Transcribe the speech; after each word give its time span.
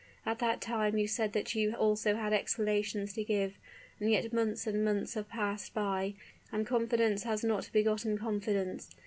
At 0.25 0.39
that 0.39 0.61
time 0.61 0.97
you 0.97 1.07
said 1.07 1.33
that 1.33 1.53
you 1.53 1.75
also 1.75 2.15
had 2.15 2.33
explanations 2.33 3.13
to 3.13 3.23
give; 3.23 3.59
and 3.99 4.09
yet 4.11 4.33
months 4.33 4.65
and 4.65 4.83
months 4.83 5.13
have 5.13 5.29
passed 5.29 5.75
by, 5.75 6.15
and 6.51 6.65
confidence 6.65 7.21
has 7.21 7.43
not 7.43 7.69
begotten 7.71 8.17
confidence. 8.17 8.89